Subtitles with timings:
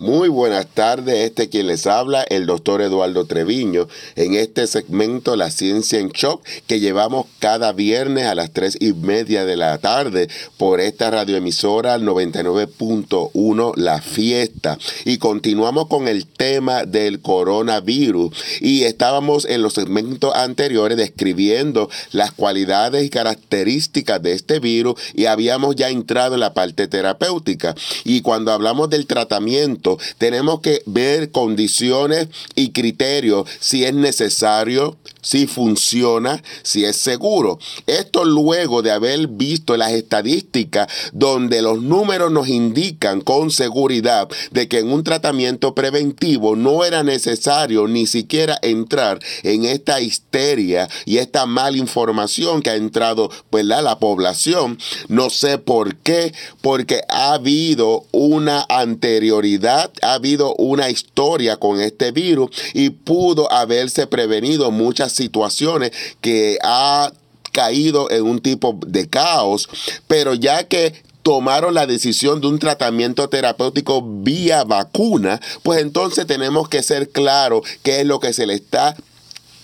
[0.00, 5.50] Muy buenas tardes, este quien les habla, el doctor Eduardo Treviño, en este segmento La
[5.50, 10.28] Ciencia en Shock que llevamos cada viernes a las tres y media de la tarde
[10.56, 14.78] por esta radioemisora 99.1 La Fiesta.
[15.04, 18.30] Y continuamos con el tema del coronavirus
[18.60, 25.24] y estábamos en los segmentos anteriores describiendo las cualidades y características de este virus y
[25.24, 27.74] habíamos ya entrado en la parte terapéutica.
[28.04, 29.87] Y cuando hablamos del tratamiento,
[30.18, 37.58] tenemos que ver condiciones y criterios si es necesario, si funciona, si es seguro.
[37.86, 44.68] Esto luego de haber visto las estadísticas donde los números nos indican con seguridad de
[44.68, 51.18] que en un tratamiento preventivo no era necesario ni siquiera entrar en esta histeria y
[51.18, 54.78] esta mala información que ha entrado pues, la población.
[55.08, 62.12] No sé por qué, porque ha habido una anterioridad ha habido una historia con este
[62.12, 67.12] virus y pudo haberse prevenido muchas situaciones que ha
[67.52, 69.68] caído en un tipo de caos,
[70.06, 76.68] pero ya que tomaron la decisión de un tratamiento terapéutico vía vacuna, pues entonces tenemos
[76.68, 78.96] que ser claros qué es lo que se le está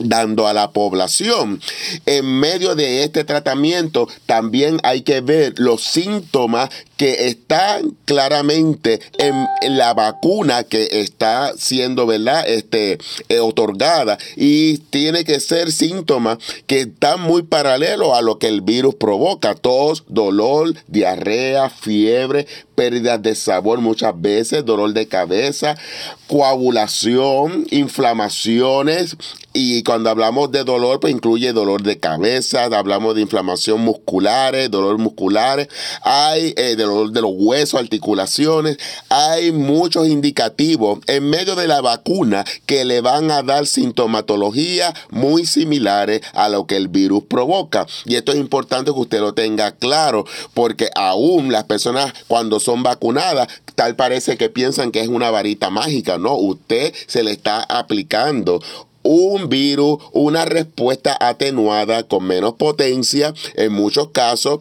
[0.00, 1.60] dando a la población.
[2.06, 9.46] En medio de este tratamiento también hay que ver los síntomas que están claramente en,
[9.76, 12.46] la vacuna que está siendo, ¿verdad?
[12.46, 18.48] Este, eh, otorgada y tiene que ser síntomas que están muy paralelos a lo que
[18.48, 19.54] el virus provoca.
[19.54, 22.46] Tos, dolor, diarrea, fiebre,
[22.80, 25.76] pérdidas de sabor muchas veces, dolor de cabeza,
[26.28, 29.18] coagulación, inflamaciones
[29.52, 34.98] y cuando hablamos de dolor, pues incluye dolor de cabeza, hablamos de inflamación musculares, dolor
[34.98, 35.66] musculares,
[36.02, 38.76] hay eh, dolor de los huesos, articulaciones,
[39.08, 45.44] hay muchos indicativos en medio de la vacuna que le van a dar sintomatología muy
[45.46, 47.88] similares a lo que el virus provoca.
[48.04, 52.69] Y esto es importante que usted lo tenga claro, porque aún las personas cuando son
[52.76, 56.34] vacunadas, tal parece que piensan que es una varita mágica, ¿no?
[56.34, 58.60] Usted se le está aplicando
[59.02, 64.60] un virus, una respuesta atenuada con menos potencia, en muchos casos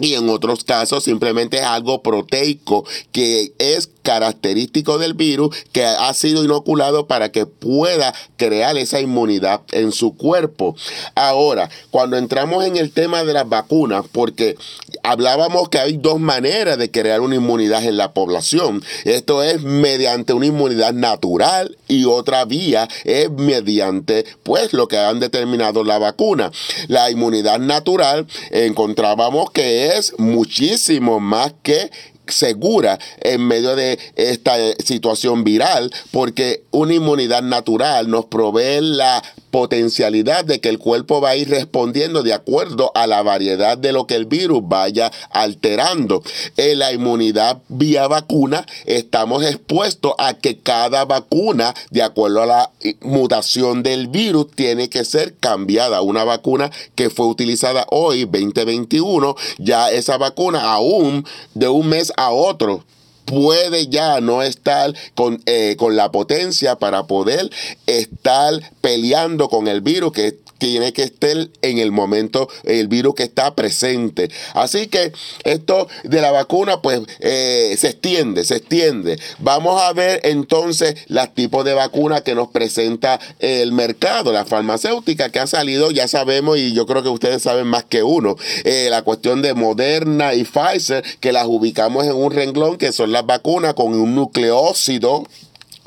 [0.00, 6.14] y en otros casos simplemente es algo proteico que es característico del virus que ha
[6.14, 10.74] sido inoculado para que pueda crear esa inmunidad en su cuerpo.
[11.14, 14.56] Ahora, cuando entramos en el tema de las vacunas, porque
[15.02, 18.82] hablábamos que hay dos maneras de crear una inmunidad en la población.
[19.04, 25.20] Esto es mediante una inmunidad natural y otra vía es mediante pues lo que han
[25.20, 26.50] determinado la vacuna.
[26.86, 31.90] La inmunidad natural encontrábamos que es muchísimo más que
[32.30, 40.44] segura en medio de esta situación viral, porque una inmunidad natural nos provee la potencialidad
[40.44, 44.06] de que el cuerpo va a ir respondiendo de acuerdo a la variedad de lo
[44.06, 46.22] que el virus vaya alterando.
[46.56, 52.70] En la inmunidad vía vacuna estamos expuestos a que cada vacuna, de acuerdo a la
[53.00, 56.02] mutación del virus, tiene que ser cambiada.
[56.02, 62.30] Una vacuna que fue utilizada hoy, 2021, ya esa vacuna aún de un mes a
[62.30, 62.84] otro
[63.28, 67.50] puede ya no estar con, eh, con la potencia para poder
[67.86, 73.22] estar peleando con el virus que tiene que estar en el momento el virus que
[73.22, 74.30] está presente.
[74.54, 75.12] Así que
[75.44, 79.18] esto de la vacuna pues eh, se extiende, se extiende.
[79.38, 85.30] Vamos a ver entonces los tipos de vacunas que nos presenta el mercado, la farmacéutica
[85.30, 88.88] que ha salido, ya sabemos y yo creo que ustedes saben más que uno, eh,
[88.90, 93.26] la cuestión de Moderna y Pfizer, que las ubicamos en un renglón, que son las
[93.26, 95.24] vacunas con un nucleócido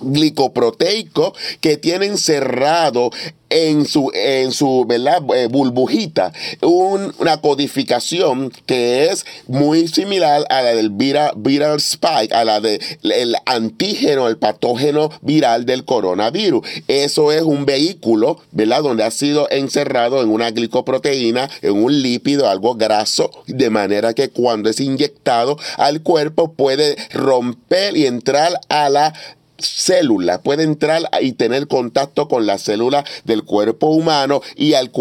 [0.01, 3.11] glicoproteico que tienen cerrado
[3.51, 5.21] en su, en su ¿verdad?
[5.35, 6.31] Eh, burbujita
[6.61, 12.79] una codificación que es muy similar a la del viral, viral spike, a la del
[13.03, 16.65] el antígeno, el patógeno viral del coronavirus.
[16.87, 18.83] Eso es un vehículo, ¿verdad?
[18.83, 24.29] Donde ha sido encerrado en una glicoproteína, en un lípido, algo graso, de manera que
[24.29, 29.13] cuando es inyectado al cuerpo puede romper y entrar a la
[29.61, 34.91] célula, puede entrar y tener contacto con la célula del cuerpo humano y al,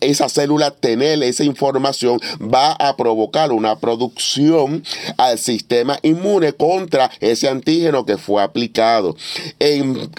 [0.00, 4.82] esa, célula tener esa información va a provocar una producción
[5.16, 9.16] al sistema inmune contra ese antígeno que fue aplicado.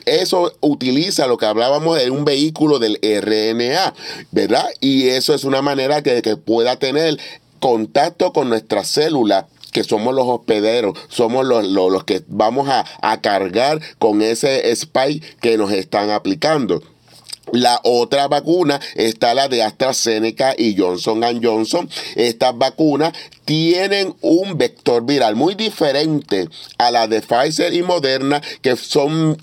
[0.06, 3.94] Eso utiliza lo que hablábamos de un vehículo del RNA,
[4.32, 4.68] ¿verdad?
[4.80, 7.18] Y eso es una manera que, que pueda tener
[7.60, 13.22] contacto con nuestra célula que somos los hospederos, somos los, los, que vamos a, a
[13.22, 16.82] cargar con ese spike que nos están aplicando.
[17.52, 21.88] La otra vacuna está la de AstraZeneca y Johnson Johnson.
[22.16, 23.14] Estas vacunas
[23.46, 29.38] tienen un vector viral muy diferente a la de Pfizer y Moderna, que son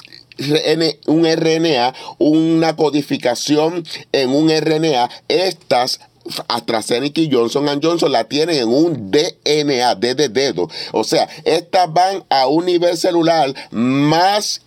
[1.06, 5.08] un RNA, una codificación en un RNA.
[5.28, 6.00] Estas
[6.48, 10.68] AstraZeneca y Johnson Johnson la tienen en un DNA, D de dedo.
[10.92, 14.62] O sea, estas van a un nivel celular más,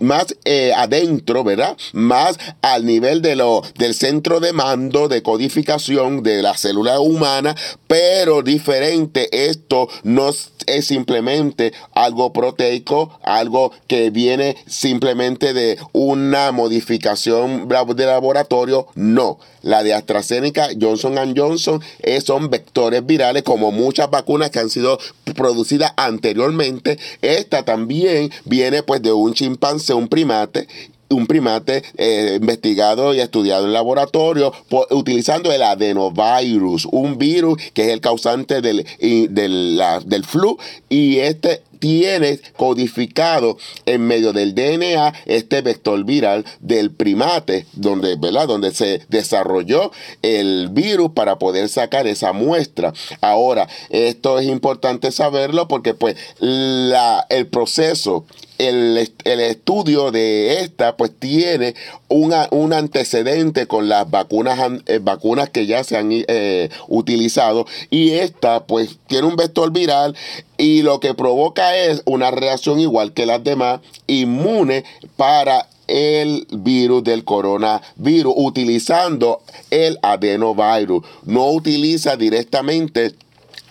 [0.00, 1.76] más eh, adentro, ¿verdad?
[1.92, 7.54] Más al nivel de lo, del centro de mando, de codificación de la célula humana,
[7.86, 9.50] pero diferente.
[9.50, 10.30] Esto no
[10.66, 18.86] es simplemente algo proteico, algo que viene simplemente de una modificación de laboratorio.
[18.94, 24.70] No, la de AstraZeneca, Johnson Johnson eh, son vectores virales como muchas vacunas que han
[24.70, 24.98] sido
[25.34, 26.98] producidas anteriormente.
[27.20, 30.68] Esta también viene pues de un chimpancé, un primate
[31.12, 34.52] un primate eh, investigado y estudiado en laboratorio
[34.90, 41.62] utilizando el adenovirus, un virus que es el causante del, del, del flu y este
[41.82, 48.46] tiene codificado en medio del DNA este vector viral del primate, donde, ¿verdad?
[48.46, 49.90] donde se desarrolló
[50.22, 52.92] el virus para poder sacar esa muestra.
[53.20, 58.26] Ahora, esto es importante saberlo porque pues la, el proceso
[58.68, 61.74] el, estudio de esta pues tiene
[62.08, 68.64] un antecedente con las vacunas, eh, vacunas que ya se han eh, utilizado y esta
[68.66, 70.16] pues tiene un vector viral
[70.58, 74.84] y lo que provoca es una reacción igual que las demás, inmune
[75.16, 81.04] para el virus del coronavirus utilizando el adenovirus.
[81.24, 83.14] No utiliza directamente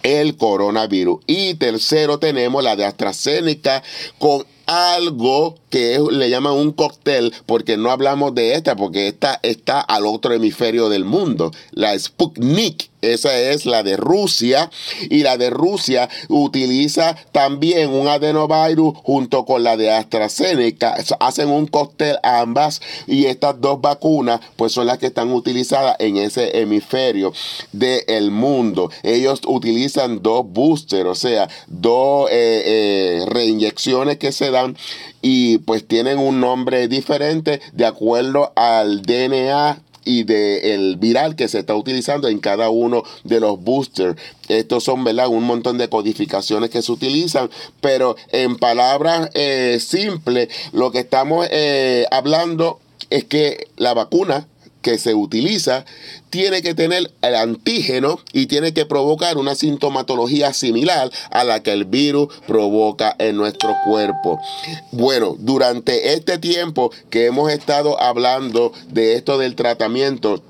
[0.04, 1.22] el coronavirus.
[1.28, 3.84] Y tercero tenemos la de AstraZeneca
[4.20, 9.82] con algo que le llaman un cóctel, porque no hablamos de esta, porque esta está
[9.82, 12.91] al otro hemisferio del mundo, la Sputnik.
[13.02, 14.70] Esa es la de Rusia
[15.10, 20.96] y la de Rusia utiliza también un adenovirus junto con la de AstraZeneca.
[21.20, 26.18] Hacen un cóctel ambas y estas dos vacunas pues son las que están utilizadas en
[26.18, 27.34] ese hemisferio
[27.72, 28.92] del mundo.
[29.04, 34.78] Ellos utilizan dos boosters, o sea, dos eh, eh, reinyecciones que se dan
[35.22, 41.60] y pues tienen un nombre diferente de acuerdo al DNA y del viral que se
[41.60, 44.20] está utilizando en cada uno de los boosters.
[44.48, 45.28] Estos son, ¿verdad?
[45.28, 47.50] Un montón de codificaciones que se utilizan,
[47.80, 54.48] pero en palabras eh, simples, lo que estamos eh, hablando es que la vacuna
[54.82, 55.86] que se utiliza
[56.30, 61.74] tiene que tener el antígeno y tiene que provocar una sintomatología similar a la que
[61.74, 64.40] el virus provoca en nuestro cuerpo.
[64.92, 70.42] Bueno, durante este tiempo que hemos estado hablando de esto del tratamiento,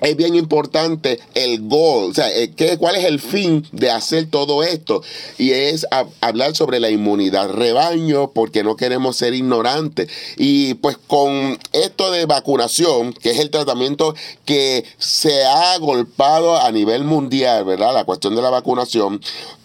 [0.00, 4.28] es bien importante el goal, o sea, eh, ¿qué, cuál es el fin de hacer
[4.30, 5.02] todo esto.
[5.38, 5.86] Y es
[6.20, 10.08] hablar sobre la inmunidad rebaño, porque no queremos ser ignorantes.
[10.36, 14.14] Y pues con esto de vacunación, que es el tratamiento
[14.44, 17.94] que se ha golpado a nivel mundial, ¿verdad?
[17.94, 19.20] La cuestión de la vacunación,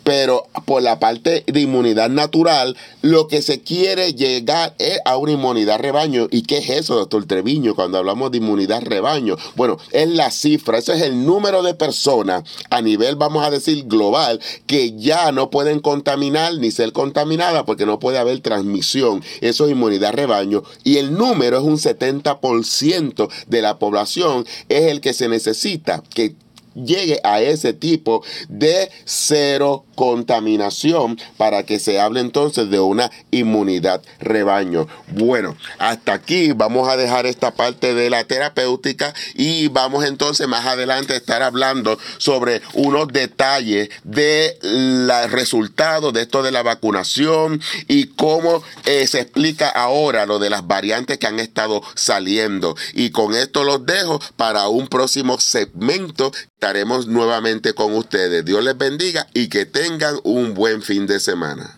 [0.06, 5.32] pero por la parte de inmunidad natural, lo que se quiere llegar es a una
[5.32, 6.28] inmunidad rebaño.
[6.30, 9.36] ¿Y qué es eso, doctor Treviño, cuando hablamos de inmunidad rebaño?
[9.56, 13.86] Bueno, es la cifra, ese es el número de personas a nivel, vamos a decir,
[13.88, 19.24] global, que ya no pueden contaminar ni ser contaminadas porque no puede haber transmisión.
[19.42, 20.62] Eso es inmunidad rebaño.
[20.84, 26.36] Y el número es un 70% de la población, es el que se necesita, que
[26.76, 34.02] llegue a ese tipo de cero contaminación para que se hable entonces de una inmunidad
[34.20, 34.88] rebaño.
[35.08, 40.66] Bueno, hasta aquí vamos a dejar esta parte de la terapéutica y vamos entonces más
[40.66, 47.62] adelante a estar hablando sobre unos detalles de los resultados de esto de la vacunación
[47.88, 52.76] y cómo eh, se explica ahora lo de las variantes que han estado saliendo.
[52.94, 56.32] Y con esto los dejo para un próximo segmento
[56.66, 58.44] estaremos nuevamente con ustedes.
[58.44, 61.78] Dios les bendiga y que tengan un buen fin de semana.